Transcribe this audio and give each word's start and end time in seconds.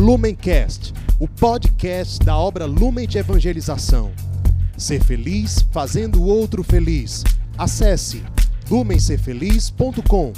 Lumencast, 0.00 0.94
o 1.20 1.28
podcast 1.28 2.24
da 2.24 2.34
obra 2.34 2.64
Lumen 2.64 3.06
de 3.06 3.18
Evangelização. 3.18 4.10
Ser 4.74 5.04
feliz 5.04 5.60
fazendo 5.70 6.22
o 6.22 6.26
outro 6.26 6.64
feliz. 6.64 7.22
Acesse 7.58 8.24
lumencerfeliz.com. 8.70 10.32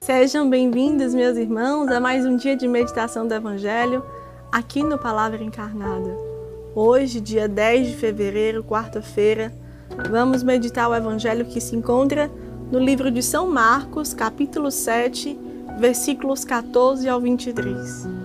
Sejam 0.00 0.48
bem-vindos, 0.48 1.14
meus 1.14 1.36
irmãos, 1.36 1.88
a 1.88 1.98
mais 1.98 2.24
um 2.24 2.36
dia 2.36 2.54
de 2.54 2.68
meditação 2.68 3.26
do 3.26 3.34
Evangelho 3.34 4.04
aqui 4.52 4.84
no 4.84 4.96
Palavra 4.96 5.42
Encarnada. 5.42 6.16
Hoje, 6.76 7.20
dia 7.20 7.48
10 7.48 7.88
de 7.88 7.96
fevereiro, 7.96 8.62
quarta-feira, 8.62 9.52
vamos 10.08 10.44
meditar 10.44 10.88
o 10.88 10.94
Evangelho 10.94 11.44
que 11.44 11.60
se 11.60 11.74
encontra 11.74 12.30
no 12.70 12.78
livro 12.78 13.10
de 13.10 13.20
São 13.20 13.50
Marcos, 13.50 14.14
capítulo 14.14 14.70
7, 14.70 15.36
versículos 15.80 16.44
14 16.44 17.08
ao 17.08 17.20
23. 17.20 18.17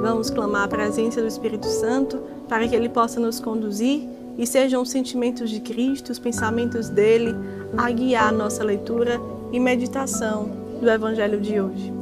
Vamos 0.00 0.30
clamar 0.30 0.64
a 0.64 0.68
presença 0.68 1.20
do 1.20 1.26
Espírito 1.26 1.66
Santo 1.66 2.20
para 2.48 2.66
que 2.66 2.74
ele 2.74 2.88
possa 2.88 3.18
nos 3.18 3.40
conduzir 3.40 4.08
e 4.38 4.46
sejam 4.46 4.82
os 4.82 4.90
sentimentos 4.90 5.50
de 5.50 5.60
Cristo, 5.60 6.10
os 6.10 6.18
pensamentos 6.18 6.88
dele, 6.88 7.34
a 7.76 7.90
guiar 7.90 8.32
nossa 8.32 8.62
leitura 8.62 9.20
e 9.52 9.58
meditação 9.58 10.50
do 10.80 10.88
Evangelho 10.88 11.40
de 11.40 11.60
hoje. 11.60 11.92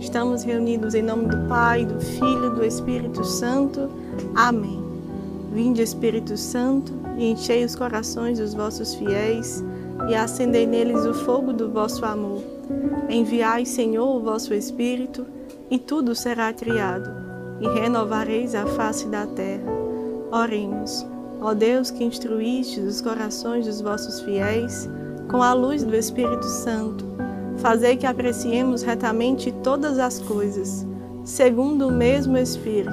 Estamos 0.00 0.44
reunidos 0.44 0.94
em 0.94 1.02
nome 1.02 1.26
do 1.26 1.48
Pai, 1.48 1.84
do 1.84 2.00
Filho, 2.00 2.54
do 2.54 2.64
Espírito 2.64 3.24
Santo. 3.24 3.90
Amém. 4.34 4.82
Vinde, 5.52 5.82
Espírito 5.82 6.36
Santo, 6.36 6.92
e 7.18 7.32
enchei 7.32 7.64
os 7.64 7.74
corações 7.74 8.38
dos 8.38 8.54
vossos 8.54 8.94
fiéis 8.94 9.62
e 10.08 10.14
acendei 10.14 10.66
neles 10.66 11.04
o 11.04 11.12
fogo 11.12 11.52
do 11.52 11.68
vosso 11.70 12.04
amor. 12.04 12.42
Enviai, 13.08 13.66
Senhor, 13.66 14.16
o 14.16 14.20
vosso 14.20 14.54
Espírito, 14.54 15.26
e 15.68 15.78
tudo 15.78 16.14
será 16.14 16.52
criado, 16.52 17.10
e 17.60 17.68
renovareis 17.68 18.54
a 18.54 18.66
face 18.66 19.06
da 19.08 19.26
terra. 19.26 19.70
Oremos. 20.32 21.06
Ó 21.40 21.54
Deus 21.54 21.90
que 21.90 22.04
instruíste 22.04 22.80
os 22.80 23.00
corações 23.00 23.66
dos 23.66 23.80
vossos 23.80 24.20
fiéis 24.20 24.88
com 25.30 25.42
a 25.42 25.52
luz 25.52 25.84
do 25.84 25.94
Espírito 25.94 26.44
Santo, 26.44 27.04
fazei 27.58 27.96
que 27.96 28.06
apreciemos 28.06 28.82
retamente 28.82 29.52
todas 29.62 29.98
as 29.98 30.18
coisas, 30.18 30.84
segundo 31.24 31.86
o 31.86 31.92
mesmo 31.92 32.36
Espírito, 32.36 32.90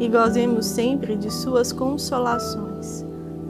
e 0.00 0.08
gozemos 0.08 0.64
sempre 0.64 1.16
de 1.16 1.30
suas 1.30 1.70
consolações. 1.70 3.04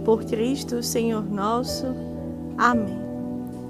Por 0.05 0.25
Cristo, 0.25 0.83
Senhor 0.83 1.25
nosso. 1.31 1.87
Amém. 2.59 2.99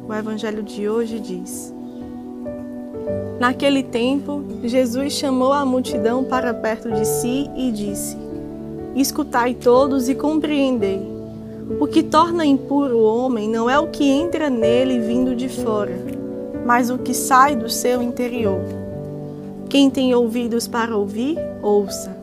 O 0.09 0.15
Evangelho 0.15 0.62
de 0.62 0.89
hoje 0.89 1.21
diz: 1.21 1.75
Naquele 3.41 3.83
tempo, 3.83 4.44
Jesus 4.62 5.14
chamou 5.14 5.53
a 5.53 5.64
multidão 5.64 6.22
para 6.25 6.53
perto 6.53 6.91
de 6.91 7.06
si 7.06 7.50
e 7.56 7.72
disse: 7.72 8.16
Escutai 8.94 9.55
todos 9.55 10.08
e 10.08 10.14
compreendei. 10.14 11.00
O 11.78 11.86
que 11.86 12.03
torna 12.03 12.44
impuro 12.44 12.98
o 12.98 13.05
homem 13.05 13.48
não 13.48 13.70
é 13.70 13.78
o 13.78 13.86
que 13.86 14.05
entra 14.05 14.50
nele 14.50 14.98
vindo 14.98 15.34
de 15.34 15.48
fora, 15.48 15.97
mas 16.66 16.91
o 16.91 16.98
que 16.98 17.14
sai 17.14 17.56
do 17.56 17.70
seu 17.70 18.03
interior. 18.03 18.61
Quem 19.69 19.88
tem 19.88 20.14
ouvidos 20.14 20.66
para 20.66 20.97
ouvir, 20.97 21.38
ouça. 21.62 22.14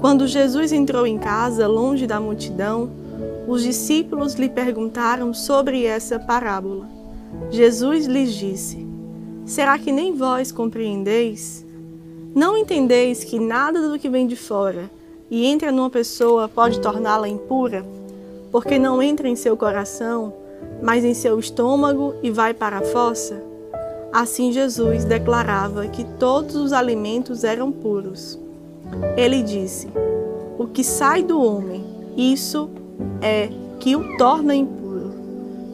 Quando 0.00 0.26
Jesus 0.26 0.72
entrou 0.72 1.06
em 1.06 1.18
casa, 1.18 1.66
longe 1.66 2.06
da 2.06 2.18
multidão, 2.18 2.90
os 3.46 3.62
discípulos 3.62 4.34
lhe 4.34 4.48
perguntaram 4.48 5.32
sobre 5.32 5.84
essa 5.84 6.18
parábola. 6.18 6.88
Jesus 7.50 8.06
lhes 8.06 8.32
disse: 8.32 8.93
Será 9.46 9.78
que 9.78 9.92
nem 9.92 10.16
vós 10.16 10.50
compreendeis? 10.50 11.66
Não 12.34 12.56
entendeis 12.56 13.22
que 13.22 13.38
nada 13.38 13.88
do 13.88 13.98
que 13.98 14.08
vem 14.08 14.26
de 14.26 14.36
fora 14.36 14.90
e 15.30 15.44
entra 15.44 15.70
numa 15.70 15.90
pessoa 15.90 16.48
pode 16.48 16.80
torná-la 16.80 17.28
impura? 17.28 17.84
Porque 18.50 18.78
não 18.78 19.02
entra 19.02 19.28
em 19.28 19.36
seu 19.36 19.54
coração, 19.54 20.32
mas 20.82 21.04
em 21.04 21.12
seu 21.12 21.38
estômago 21.38 22.14
e 22.22 22.30
vai 22.30 22.54
para 22.54 22.78
a 22.78 22.82
fossa? 22.82 23.42
Assim 24.10 24.50
Jesus 24.50 25.04
declarava 25.04 25.86
que 25.88 26.04
todos 26.18 26.56
os 26.56 26.72
alimentos 26.72 27.44
eram 27.44 27.70
puros. 27.70 28.38
Ele 29.14 29.42
disse: 29.42 29.88
O 30.58 30.66
que 30.66 30.82
sai 30.82 31.22
do 31.22 31.42
homem, 31.42 31.84
isso 32.16 32.70
é 33.20 33.50
que 33.78 33.94
o 33.94 34.16
torna 34.16 34.54
impuro, 34.54 35.12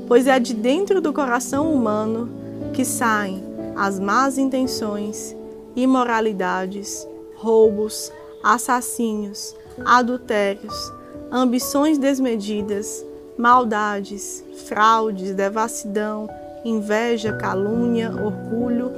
pois 0.08 0.26
é 0.26 0.40
de 0.40 0.54
dentro 0.54 1.00
do 1.00 1.12
coração 1.12 1.72
humano 1.72 2.28
que 2.72 2.84
saem 2.84 3.49
as 3.76 3.98
más 3.98 4.38
intenções, 4.38 5.36
imoralidades, 5.76 7.06
roubos, 7.36 8.12
assassínios, 8.42 9.54
adultérios, 9.84 10.92
ambições 11.30 11.98
desmedidas, 11.98 13.04
maldades, 13.38 14.44
fraudes, 14.66 15.34
devassidão, 15.34 16.28
inveja, 16.64 17.32
calúnia, 17.32 18.10
orgulho, 18.10 18.90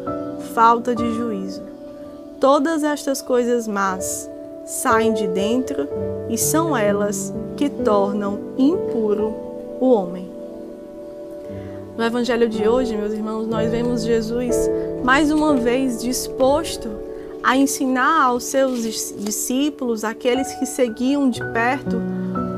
falta 0.55 0.95
de 0.95 1.09
juízo. 1.15 1.63
Todas 2.41 2.83
estas 2.83 3.23
coisas 3.23 3.69
más 3.69 4.29
saem 4.67 5.13
de 5.13 5.29
dentro 5.29 5.89
e 6.29 6.37
são 6.37 6.77
elas 6.77 7.33
que 7.57 7.69
tornam 7.69 8.39
impuro 8.59 9.35
o 9.81 9.93
homem. 9.93 10.32
No 11.97 12.05
Evangelho 12.05 12.49
de 12.49 12.67
hoje, 12.67 12.97
meus 12.97 13.13
irmãos, 13.13 13.47
nós 13.47 13.71
vemos 13.71 14.03
Jesus 14.03 14.57
mais 15.05 15.31
uma 15.31 15.55
vez 15.55 16.01
disposto 16.01 16.89
a 17.43 17.55
ensinar 17.55 18.23
aos 18.23 18.45
seus 18.45 18.83
discípulos, 19.19 20.03
aqueles 20.03 20.55
que 20.55 20.65
seguiam 20.65 21.29
de 21.29 21.45
perto, 21.53 22.01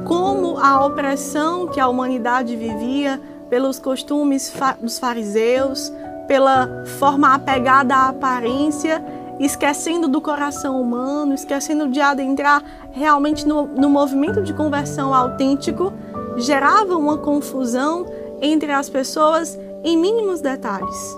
como 0.04 0.56
a 0.58 0.86
opressão 0.86 1.66
que 1.66 1.80
a 1.80 1.88
humanidade 1.88 2.54
vivia 2.54 3.20
pelos 3.50 3.80
costumes 3.80 4.52
dos 4.80 5.00
fariseus, 5.00 5.92
pela 6.28 6.84
forma 6.98 7.34
apegada 7.34 7.94
à 7.94 8.08
aparência 8.10 9.02
esquecendo 9.40 10.06
do 10.06 10.20
coração 10.20 10.80
humano, 10.80 11.34
esquecendo 11.34 11.88
de 11.88 12.00
adentrar 12.00 12.62
realmente 12.92 13.44
no, 13.46 13.66
no 13.66 13.90
movimento 13.90 14.40
de 14.42 14.52
conversão 14.52 15.12
autêntico, 15.12 15.92
gerava 16.36 16.96
uma 16.96 17.18
confusão 17.18 18.06
entre 18.44 18.70
as 18.70 18.88
pessoas 18.88 19.58
em 19.82 19.96
mínimos 19.96 20.40
detalhes. 20.40 21.16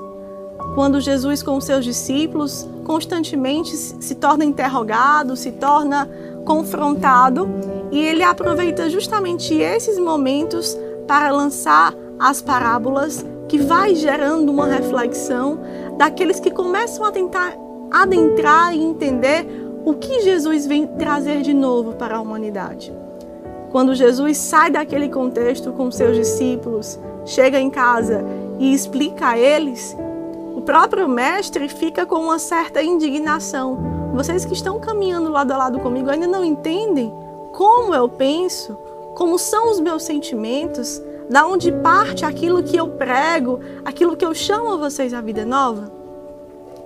Quando 0.74 1.00
Jesus, 1.00 1.42
com 1.42 1.60
seus 1.60 1.84
discípulos, 1.84 2.68
constantemente 2.84 3.76
se 3.76 4.14
torna 4.14 4.44
interrogado, 4.44 5.36
se 5.36 5.52
torna 5.52 6.08
confrontado, 6.44 7.48
e 7.90 8.00
ele 8.00 8.22
aproveita 8.22 8.88
justamente 8.90 9.54
esses 9.54 9.98
momentos 9.98 10.76
para 11.06 11.30
lançar 11.30 11.94
as 12.18 12.40
parábolas 12.40 13.24
que 13.48 13.58
vai 13.58 13.94
gerando 13.94 14.50
uma 14.50 14.66
reflexão 14.66 15.58
daqueles 15.96 16.40
que 16.40 16.50
começam 16.50 17.04
a 17.04 17.12
tentar 17.12 17.56
adentrar 17.90 18.74
e 18.74 18.82
entender 18.82 19.46
o 19.84 19.94
que 19.94 20.22
Jesus 20.22 20.66
vem 20.66 20.86
trazer 20.86 21.42
de 21.42 21.54
novo 21.54 21.92
para 21.94 22.16
a 22.16 22.20
humanidade. 22.20 22.92
Quando 23.70 23.94
Jesus 23.94 24.36
sai 24.38 24.70
daquele 24.70 25.08
contexto 25.08 25.72
com 25.72 25.90
seus 25.90 26.16
discípulos, 26.16 26.98
chega 27.26 27.60
em 27.60 27.68
casa 27.68 28.24
e 28.58 28.72
explica 28.72 29.28
a 29.28 29.38
eles, 29.38 29.94
o 30.54 30.62
próprio 30.62 31.06
mestre 31.06 31.68
fica 31.68 32.06
com 32.06 32.16
uma 32.16 32.38
certa 32.38 32.82
indignação. 32.82 34.10
Vocês 34.14 34.46
que 34.46 34.54
estão 34.54 34.80
caminhando 34.80 35.30
lado 35.30 35.52
a 35.52 35.56
lado 35.56 35.78
comigo 35.80 36.08
ainda 36.08 36.26
não 36.26 36.42
entendem 36.42 37.12
como 37.52 37.94
eu 37.94 38.08
penso, 38.08 38.78
como 39.14 39.38
são 39.38 39.70
os 39.70 39.80
meus 39.80 40.02
sentimentos, 40.02 41.02
da 41.28 41.46
onde 41.46 41.72
parte 41.72 42.24
aquilo 42.24 42.62
que 42.62 42.76
eu 42.76 42.88
prego, 42.88 43.60
aquilo 43.84 44.16
que 44.16 44.24
eu 44.24 44.34
chamo 44.34 44.78
vocês 44.78 45.12
a 45.12 45.20
vida 45.20 45.44
nova? 45.44 45.90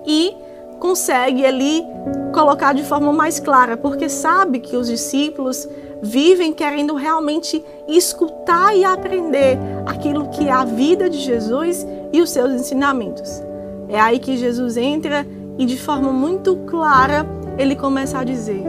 E 0.06 0.34
consegue 0.78 1.44
ali 1.44 1.84
colocar 2.32 2.72
de 2.72 2.82
forma 2.82 3.12
mais 3.12 3.38
clara, 3.38 3.76
porque 3.76 4.08
sabe 4.08 4.60
que 4.60 4.76
os 4.76 4.88
discípulos 4.88 5.68
vivem 6.02 6.52
querendo 6.52 6.94
realmente 6.94 7.64
escutar 7.86 8.74
e 8.74 8.84
aprender 8.84 9.58
aquilo 9.90 10.28
que 10.28 10.48
é 10.48 10.52
a 10.52 10.64
vida 10.64 11.10
de 11.10 11.18
Jesus 11.18 11.86
e 12.12 12.20
os 12.20 12.30
seus 12.30 12.52
ensinamentos. 12.52 13.42
É 13.88 14.00
aí 14.00 14.18
que 14.18 14.36
Jesus 14.36 14.76
entra 14.76 15.26
e 15.58 15.66
de 15.66 15.76
forma 15.76 16.12
muito 16.12 16.56
clara 16.66 17.26
ele 17.58 17.76
começa 17.76 18.18
a 18.18 18.24
dizer: 18.24 18.62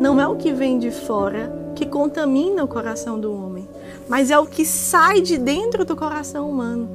não 0.00 0.20
é 0.20 0.26
o 0.26 0.36
que 0.36 0.52
vem 0.52 0.78
de 0.78 0.90
fora 0.90 1.62
que 1.74 1.86
contamina 1.86 2.62
o 2.62 2.68
coração 2.68 3.18
do 3.18 3.32
homem, 3.32 3.68
mas 4.08 4.30
é 4.30 4.38
o 4.38 4.46
que 4.46 4.64
sai 4.64 5.20
de 5.20 5.38
dentro 5.38 5.84
do 5.84 5.96
coração 5.96 6.48
humano. 6.50 6.88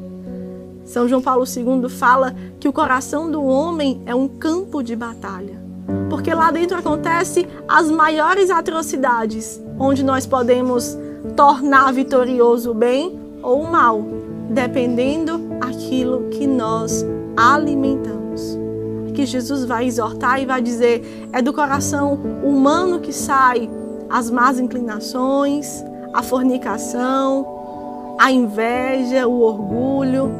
São 0.85 1.07
João 1.07 1.21
Paulo 1.21 1.45
II 1.45 1.87
fala 1.89 2.35
que 2.59 2.67
o 2.67 2.73
coração 2.73 3.29
do 3.29 3.43
homem 3.43 4.01
é 4.05 4.15
um 4.15 4.27
campo 4.27 4.81
de 4.81 4.95
batalha. 4.95 5.59
Porque 6.09 6.33
lá 6.33 6.51
dentro 6.51 6.77
acontece 6.77 7.47
as 7.67 7.89
maiores 7.89 8.49
atrocidades, 8.49 9.61
onde 9.77 10.03
nós 10.03 10.25
podemos 10.25 10.97
tornar 11.35 11.91
vitorioso 11.93 12.71
o 12.71 12.73
bem 12.73 13.28
ou 13.41 13.61
o 13.61 13.71
mal, 13.71 14.03
dependendo 14.49 15.41
aquilo 15.61 16.29
que 16.29 16.45
nós 16.47 17.05
alimentamos. 17.35 18.57
que 19.13 19.25
Jesus 19.25 19.65
vai 19.65 19.85
exortar 19.85 20.41
e 20.41 20.45
vai 20.45 20.61
dizer: 20.61 21.29
é 21.33 21.41
do 21.41 21.51
coração 21.51 22.13
humano 22.41 22.99
que 23.01 23.11
sai 23.11 23.69
as 24.09 24.29
más 24.31 24.59
inclinações, 24.59 25.83
a 26.13 26.23
fornicação, 26.23 28.15
a 28.17 28.31
inveja, 28.31 29.27
o 29.27 29.41
orgulho. 29.41 30.31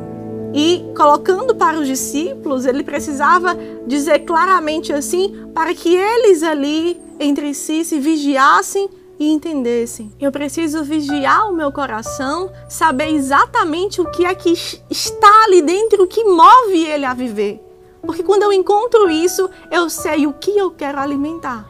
E 0.54 0.84
colocando 0.96 1.54
para 1.54 1.78
os 1.78 1.86
discípulos, 1.86 2.66
ele 2.66 2.84
precisava 2.84 3.56
dizer 3.86 4.20
claramente 4.20 4.92
assim, 4.92 5.36
para 5.54 5.74
que 5.76 5.96
eles 5.96 6.42
ali 6.42 7.00
entre 7.20 7.54
si 7.54 7.86
se 7.86 8.00
vigiassem 8.00 8.90
e 9.20 9.30
entendessem. 9.30 10.12
Eu 10.20 10.32
preciso 10.32 10.84
vigiar 10.84 11.50
o 11.50 11.54
meu 11.54 11.72
coração, 11.72 12.50
saber 12.70 13.10
exatamente 13.10 14.00
o 14.00 14.10
que 14.10 14.26
é 14.26 14.34
que 14.34 14.54
está 14.90 15.44
ali 15.44 15.62
dentro, 15.62 16.04
o 16.04 16.08
que 16.08 16.24
move 16.24 16.86
ele 16.86 17.06
a 17.06 17.14
viver. 17.14 17.62
Porque 18.02 18.24
quando 18.24 18.44
eu 18.44 18.54
encontro 18.54 19.10
isso, 19.10 19.50
eu 19.70 19.90
sei 19.90 20.26
o 20.26 20.34
que 20.34 20.58
eu 20.58 20.72
quero 20.72 21.00
alimentar. 21.00 21.68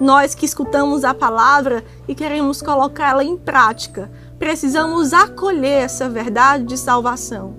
Nós 0.00 0.34
que 0.34 0.44
escutamos 0.44 1.04
a 1.04 1.14
palavra 1.14 1.84
e 2.08 2.14
queremos 2.14 2.60
colocá-la 2.60 3.22
em 3.22 3.36
prática, 3.36 4.10
precisamos 4.36 5.12
acolher 5.12 5.84
essa 5.84 6.08
verdade 6.08 6.64
de 6.64 6.76
salvação. 6.76 7.54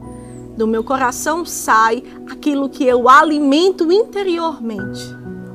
Do 0.58 0.68
meu 0.68 0.84
coração 0.84 1.46
sai 1.46 2.04
aquilo 2.30 2.70
que 2.70 2.86
eu 2.86 3.08
alimento 3.08 3.90
interiormente. 3.92 5.02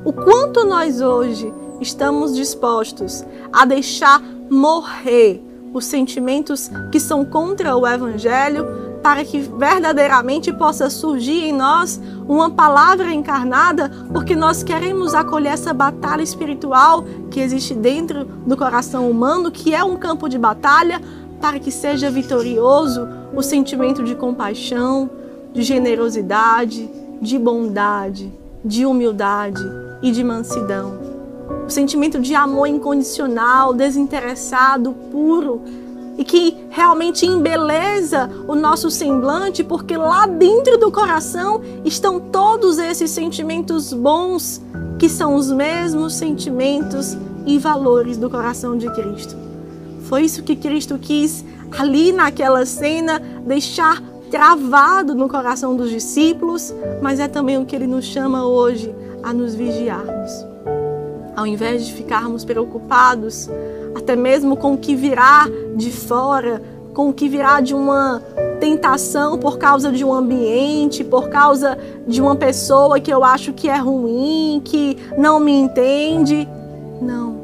O 0.03 0.11
quanto 0.11 0.65
nós 0.65 0.99
hoje 0.99 1.53
estamos 1.81 2.35
dispostos 2.35 3.25
a 3.51 3.65
deixar 3.65 4.21
morrer 4.49 5.43
os 5.73 5.85
sentimentos 5.85 6.69
que 6.91 6.99
são 6.99 7.23
contra 7.23 7.75
o 7.75 7.87
Evangelho 7.87 8.89
para 9.01 9.23
que 9.23 9.39
verdadeiramente 9.39 10.51
possa 10.51 10.89
surgir 10.89 11.45
em 11.45 11.53
nós 11.53 11.99
uma 12.27 12.49
palavra 12.49 13.13
encarnada, 13.13 13.89
porque 14.11 14.35
nós 14.35 14.61
queremos 14.61 15.13
acolher 15.13 15.53
essa 15.53 15.73
batalha 15.73 16.21
espiritual 16.21 17.03
que 17.31 17.39
existe 17.39 17.73
dentro 17.73 18.25
do 18.25 18.57
coração 18.57 19.09
humano, 19.09 19.51
que 19.51 19.73
é 19.73 19.83
um 19.83 19.95
campo 19.95 20.27
de 20.27 20.37
batalha, 20.37 21.01
para 21.39 21.59
que 21.59 21.71
seja 21.71 22.11
vitorioso 22.11 23.07
o 23.33 23.41
sentimento 23.41 24.03
de 24.03 24.15
compaixão, 24.15 25.09
de 25.53 25.63
generosidade, 25.63 26.89
de 27.21 27.39
bondade, 27.39 28.31
de 28.63 28.85
humildade 28.85 29.63
e 30.01 30.11
de 30.11 30.23
mansidão. 30.23 31.08
O 31.69 31.71
sentimento 31.71 32.19
de 32.19 32.33
amor 32.33 32.65
incondicional, 32.65 33.75
desinteressado, 33.75 34.91
puro, 35.11 35.61
e 36.17 36.23
que 36.23 36.57
realmente 36.71 37.27
embeleza 37.27 38.27
o 38.47 38.55
nosso 38.55 38.89
semblante, 38.89 39.63
porque 39.63 39.95
lá 39.95 40.25
dentro 40.25 40.79
do 40.79 40.91
coração 40.91 41.61
estão 41.85 42.19
todos 42.19 42.79
esses 42.79 43.11
sentimentos 43.11 43.93
bons, 43.93 44.59
que 44.97 45.07
são 45.07 45.35
os 45.35 45.51
mesmos 45.51 46.15
sentimentos 46.15 47.15
e 47.45 47.59
valores 47.59 48.17
do 48.17 48.31
coração 48.31 48.75
de 48.75 48.89
Cristo. 48.91 49.37
Foi 50.05 50.23
isso 50.23 50.41
que 50.41 50.55
Cristo 50.55 50.97
quis 50.97 51.45
ali 51.77 52.11
naquela 52.11 52.65
cena 52.65 53.21
deixar 53.45 54.01
travado 54.31 55.13
no 55.13 55.29
coração 55.29 55.75
dos 55.75 55.91
discípulos, 55.91 56.73
mas 56.99 57.19
é 57.19 57.27
também 57.27 57.59
o 57.59 57.65
que 57.65 57.75
ele 57.75 57.85
nos 57.85 58.05
chama 58.05 58.47
hoje 58.47 58.91
a 59.21 59.31
nos 59.31 59.53
vigiarmos. 59.53 60.48
Ao 61.39 61.47
invés 61.47 61.87
de 61.87 61.93
ficarmos 61.93 62.43
preocupados 62.43 63.49
até 63.95 64.13
mesmo 64.13 64.57
com 64.57 64.73
o 64.73 64.77
que 64.77 64.93
virá 64.93 65.47
de 65.73 65.89
fora, 65.89 66.61
com 66.93 67.07
o 67.07 67.13
que 67.13 67.29
virá 67.29 67.61
de 67.61 67.73
uma 67.73 68.21
tentação 68.59 69.37
por 69.37 69.57
causa 69.57 69.89
de 69.89 70.03
um 70.03 70.13
ambiente, 70.13 71.01
por 71.01 71.29
causa 71.29 71.79
de 72.05 72.21
uma 72.21 72.35
pessoa 72.35 72.99
que 72.99 73.09
eu 73.09 73.23
acho 73.23 73.53
que 73.53 73.69
é 73.69 73.77
ruim, 73.77 74.61
que 74.65 74.97
não 75.17 75.39
me 75.39 75.53
entende. 75.53 76.45
Não. 77.01 77.39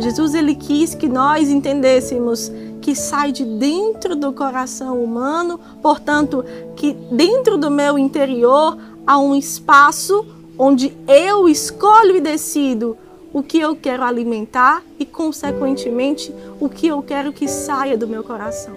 Jesus 0.00 0.34
ele 0.34 0.56
quis 0.56 0.96
que 0.96 1.08
nós 1.08 1.48
entendêssemos 1.48 2.50
que 2.82 2.92
sai 2.92 3.30
de 3.30 3.44
dentro 3.44 4.16
do 4.16 4.32
coração 4.32 5.00
humano, 5.00 5.60
portanto, 5.80 6.44
que 6.74 6.92
dentro 6.92 7.56
do 7.56 7.70
meu 7.70 7.96
interior 7.96 8.76
há 9.06 9.16
um 9.16 9.32
espaço 9.36 10.26
onde 10.58 10.92
eu 11.06 11.48
escolho 11.48 12.16
e 12.16 12.20
decido 12.20 12.98
o 13.38 13.42
que 13.42 13.60
eu 13.60 13.76
quero 13.76 14.02
alimentar 14.02 14.82
e, 14.98 15.06
consequentemente, 15.06 16.34
o 16.58 16.68
que 16.68 16.88
eu 16.88 17.00
quero 17.02 17.32
que 17.32 17.46
saia 17.46 17.96
do 17.96 18.08
meu 18.08 18.24
coração. 18.24 18.76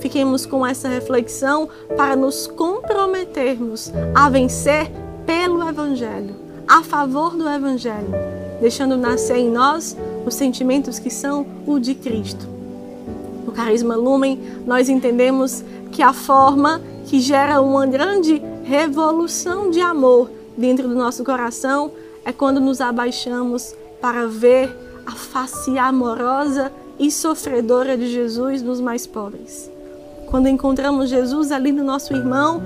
Fiquemos 0.00 0.46
com 0.46 0.66
essa 0.66 0.88
reflexão 0.88 1.68
para 1.96 2.16
nos 2.16 2.46
comprometermos 2.46 3.92
a 4.14 4.30
vencer 4.30 4.90
pelo 5.26 5.68
Evangelho, 5.68 6.34
a 6.66 6.82
favor 6.82 7.36
do 7.36 7.48
Evangelho, 7.48 8.08
deixando 8.60 8.96
nascer 8.96 9.36
em 9.36 9.50
nós 9.50 9.96
os 10.24 10.34
sentimentos 10.34 10.98
que 10.98 11.10
são 11.10 11.46
o 11.66 11.78
de 11.78 11.94
Cristo. 11.94 12.46
No 13.44 13.52
Carisma 13.52 13.96
Lumen, 13.96 14.40
nós 14.66 14.88
entendemos 14.88 15.64
que 15.90 16.02
a 16.02 16.12
forma 16.12 16.80
que 17.06 17.20
gera 17.20 17.60
uma 17.60 17.86
grande 17.86 18.40
revolução 18.64 19.70
de 19.70 19.80
amor 19.80 20.30
dentro 20.56 20.88
do 20.88 20.94
nosso 20.94 21.24
coração 21.24 21.90
é 22.28 22.32
quando 22.32 22.60
nos 22.60 22.82
abaixamos 22.82 23.74
para 24.02 24.26
ver 24.26 24.70
a 25.06 25.12
face 25.12 25.78
amorosa 25.78 26.70
e 26.98 27.10
sofredora 27.10 27.96
de 27.96 28.06
Jesus 28.06 28.60
nos 28.60 28.82
mais 28.82 29.06
pobres. 29.06 29.70
Quando 30.26 30.46
encontramos 30.46 31.08
Jesus 31.08 31.50
ali 31.50 31.72
no 31.72 31.82
nosso 31.82 32.12
irmão, 32.12 32.62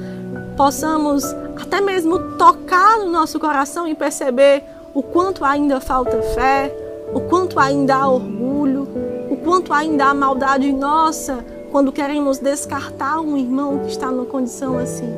possamos 0.57 1.23
até 1.61 1.81
mesmo 1.81 2.19
tocar 2.37 2.99
no 2.99 3.09
nosso 3.09 3.39
coração 3.39 3.87
e 3.87 3.95
perceber 3.95 4.65
o 4.93 5.01
quanto 5.01 5.45
ainda 5.45 5.81
falta 5.81 6.21
fé, 6.35 6.75
o 7.15 7.21
quanto 7.21 7.61
ainda 7.61 7.95
há 7.95 8.09
orgulho, 8.09 8.89
o 9.31 9.37
quanto 9.37 9.73
ainda 9.73 10.07
há 10.07 10.15
maldade 10.15 10.73
nossa 10.73 11.39
quando 11.71 11.93
queremos 11.93 12.39
descartar 12.39 13.21
um 13.21 13.37
irmão 13.37 13.79
que 13.79 13.93
está 13.93 14.11
numa 14.11 14.27
condição 14.27 14.77
assim. 14.77 15.09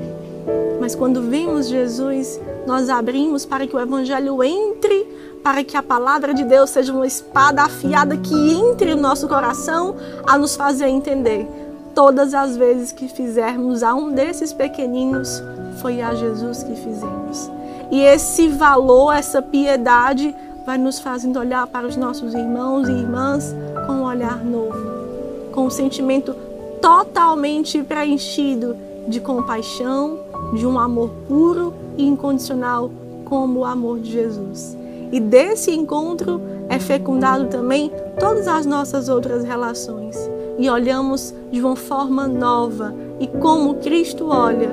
Mas 0.80 0.94
quando 0.94 1.22
vemos 1.22 1.68
Jesus 1.68 2.40
nós 2.66 2.88
abrimos 2.88 3.44
para 3.44 3.66
que 3.66 3.76
o 3.76 3.80
Evangelho 3.80 4.42
entre, 4.42 5.06
para 5.42 5.62
que 5.62 5.76
a 5.76 5.82
palavra 5.82 6.32
de 6.32 6.44
Deus 6.44 6.70
seja 6.70 6.92
uma 6.92 7.06
espada 7.06 7.62
afiada 7.62 8.16
que 8.16 8.52
entre 8.52 8.94
no 8.94 9.02
nosso 9.02 9.28
coração 9.28 9.96
a 10.26 10.38
nos 10.38 10.56
fazer 10.56 10.88
entender. 10.88 11.46
Todas 11.94 12.34
as 12.34 12.56
vezes 12.56 12.90
que 12.90 13.06
fizermos 13.06 13.82
a 13.82 13.94
um 13.94 14.10
desses 14.10 14.52
pequeninos, 14.52 15.42
foi 15.80 16.00
a 16.00 16.14
Jesus 16.14 16.62
que 16.62 16.74
fizemos. 16.74 17.50
E 17.90 18.00
esse 18.00 18.48
valor, 18.48 19.12
essa 19.12 19.42
piedade, 19.42 20.34
vai 20.64 20.78
nos 20.78 20.98
fazendo 20.98 21.38
olhar 21.38 21.66
para 21.66 21.86
os 21.86 21.96
nossos 21.96 22.34
irmãos 22.34 22.88
e 22.88 22.92
irmãs 22.92 23.54
com 23.86 23.92
um 23.92 24.04
olhar 24.04 24.42
novo, 24.42 25.50
com 25.52 25.66
um 25.66 25.70
sentimento 25.70 26.34
totalmente 26.80 27.82
preenchido 27.82 28.76
de 29.06 29.20
compaixão, 29.20 30.23
de 30.54 30.66
um 30.66 30.78
amor 30.78 31.10
puro 31.28 31.74
e 31.96 32.06
incondicional 32.06 32.90
como 33.24 33.60
o 33.60 33.64
amor 33.64 34.00
de 34.00 34.12
Jesus. 34.12 34.76
E 35.12 35.20
desse 35.20 35.70
encontro 35.70 36.40
é 36.68 36.78
fecundado 36.78 37.46
também 37.46 37.90
todas 38.18 38.48
as 38.48 38.66
nossas 38.66 39.08
outras 39.08 39.44
relações. 39.44 40.16
E 40.58 40.68
olhamos 40.70 41.34
de 41.50 41.60
uma 41.60 41.76
forma 41.76 42.26
nova 42.26 42.94
e 43.18 43.26
como 43.26 43.76
Cristo 43.76 44.28
olha 44.28 44.70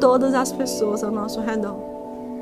todas 0.00 0.34
as 0.34 0.52
pessoas 0.52 1.04
ao 1.04 1.10
nosso 1.10 1.40
redor. 1.40 1.76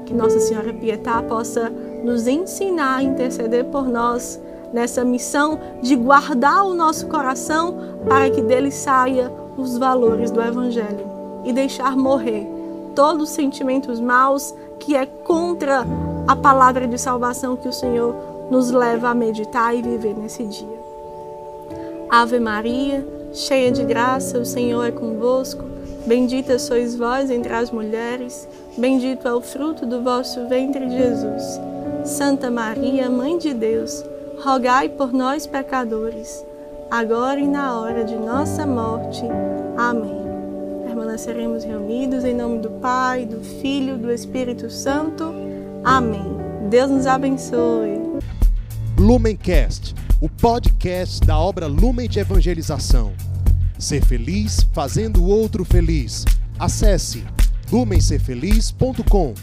Que 0.05 0.15
Nossa 0.15 0.39
Senhora 0.39 0.73
Pietá 0.73 1.23
possa 1.23 1.71
nos 2.05 2.29
ensinar 2.29 2.99
a 2.99 3.03
interceder 3.03 3.65
por 3.67 3.89
nós 3.89 4.41
nessa 4.73 5.05
missão 5.05 5.59
de 5.83 5.97
guardar 5.97 6.65
o 6.65 6.75
nosso 6.75 7.07
coração 7.09 7.77
para 8.09 8.31
que 8.31 8.41
dele 8.41 8.71
saia 8.71 9.33
os 9.57 9.79
valores 9.79 10.31
do 10.31 10.41
Evangelho 10.41 11.07
e 11.45 11.53
deixar 11.53 11.97
morrer 11.97 12.56
todos 12.97 13.29
os 13.29 13.35
sentimentos 13.35 14.01
maus 14.01 14.53
que 14.81 14.97
é 14.97 15.07
contra 15.07 15.87
a 16.27 16.35
palavra 16.35 16.89
de 16.89 16.99
salvação 16.99 17.55
que 17.55 17.69
o 17.69 17.73
Senhor 17.73 18.49
nos 18.51 18.71
leva 18.71 19.11
a 19.11 19.15
meditar 19.15 19.77
e 19.77 19.83
viver 19.83 20.17
nesse 20.17 20.45
dia. 20.45 20.81
Ave 22.11 22.41
Maria, 22.41 23.07
cheia 23.33 23.71
de 23.71 23.85
graça, 23.85 24.39
o 24.39 24.45
Senhor 24.45 24.83
é 24.83 24.91
convosco. 24.91 25.65
Bendita 26.07 26.59
sois 26.59 26.97
vós 26.97 27.31
entre 27.31 27.53
as 27.53 27.71
mulheres, 27.71 28.49
bendito 28.79 29.27
é 29.27 29.35
o 29.35 29.41
fruto 29.41 29.85
do 29.85 30.03
vosso 30.03 30.47
ventre, 30.49 30.89
Jesus. 30.89 31.61
Santa 32.05 32.51
Maria, 32.51 33.11
Mãe 33.11 33.37
de 33.37 33.53
Deus, 33.53 34.05
rogai 34.41 34.89
por 34.89 35.13
nós, 35.13 35.47
pecadores, 35.47 36.45
agora 36.89 37.41
e 37.41 37.49
na 37.49 37.79
hora 37.81 38.05
de 38.05 38.15
nossa 38.15 38.65
morte. 38.65 39.25
Amém 39.77 40.26
permaneceremos 40.97 41.63
reunidos 41.63 42.25
em 42.25 42.35
nome 42.35 42.61
do 42.61 42.71
Pai, 42.71 43.27
do 43.27 43.43
Filho, 43.61 43.99
do 43.99 44.11
Espírito 44.11 44.71
Santo. 44.71 45.31
Amém. 45.85 46.25
Deus 46.71 46.91
nos 46.91 47.07
abençoe. 47.07 48.01
Lumencast, 48.97 49.95
o 50.23 50.29
podcast 50.31 51.21
da 51.21 51.39
obra 51.39 51.67
Lumen 51.67 52.09
de 52.09 52.19
Evangelização. 52.19 53.13
Ser 53.79 54.03
feliz 54.07 54.67
fazendo 54.73 55.23
o 55.23 55.29
outro 55.29 55.67
feliz. 55.67 56.25
Acesse 56.59 57.23
lumencerfeliz.com. 57.71 59.35